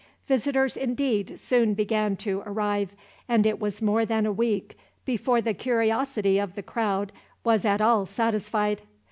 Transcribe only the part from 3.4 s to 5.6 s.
it was more than a week before the